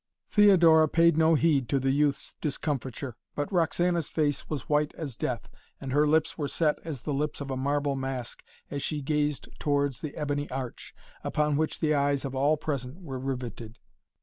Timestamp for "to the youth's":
1.69-2.35